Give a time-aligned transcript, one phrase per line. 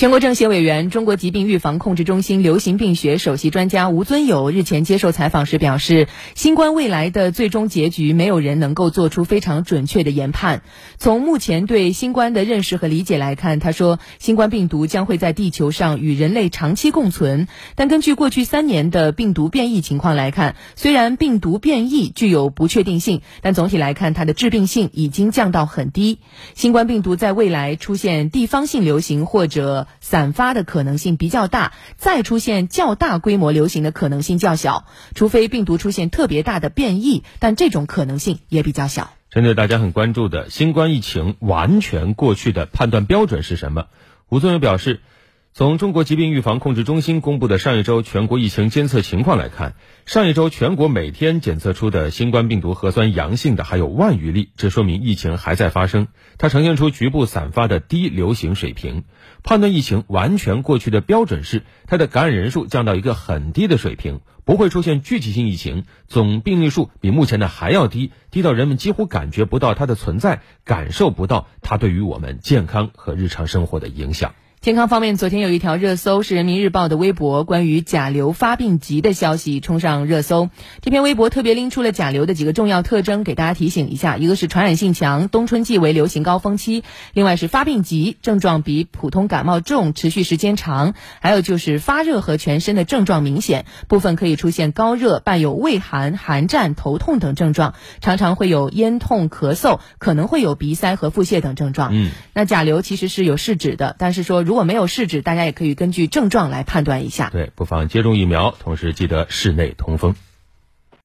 [0.00, 10.62] 全国政协委员、中国疾病预防控制中心流行病学首席专家吴尊友日前接受采访时表示，新冠未来的最终结局，没有人能够做出非常准确的研判。
[10.96, 17.46] 从目前对新冠的认识和理解来看，他说，新冠病毒将会在地球上与人类长期共存。
[17.74, 26.20] 但根据过去三年的病毒变异情况来看，虽然病毒变异具有不确定性，但总体来看，它的致病性已经降到很低。
[26.54, 39.12] 新冠病毒在未来出现地方性流行或者散发的可能性比较大，再出现较大规模流行的可能性较小，除非病毒出现特别大的变异，但这种可能性也比较小。
[39.30, 43.86] 针对大家很关注的新冠疫情完全过去的判断标准是什么？
[44.28, 45.00] 吴宗友表示。
[45.52, 49.74] 从中国疾病预防控制中心公布的上一周全国疫情监测情况来看，
[50.06, 56.06] 上一周全国每天检测出的新冠病毒核酸阳性的还有万余例，这说明疫情还在发生。
[56.38, 59.02] 它呈现出局部散发的低流行水平。
[59.42, 74.32] 判断疫情完全过去的标准是，它的感染人数降到一个很低的水平，不会出现聚集性疫情，总病例数比目前的还要低，低到人们几乎感觉不到它的存在，感受不到它对于我们健康和日常生活的影响。
[74.62, 80.50] 健康方面，昨天有一条热搜是人民日报的微博，关于甲流发病急的消息冲上热搜。
[80.82, 86.82] 这篇微博特别拎出了甲流的几个重要特征，给大家提醒一下：一个是传染性强，冬春季为流行高峰期；
[87.14, 97.72] 另外是发病急，症状比普通感冒重，持续时间长；还有就是发热和全身的症状明显，部分可以出现高热，伴有畏寒、寒战、头痛等症状，
[98.02, 101.92] 常常会有咽痛、咳嗽，可能会有鼻塞和腹泻等症状。
[101.94, 104.44] 嗯，那甲流其实是有试纸的，但是说。
[104.50, 107.30] 如果没有试纸，大家也可以根据症状来判断一下。
[107.30, 110.16] 对，不妨接种疫苗，同时记得室内通风。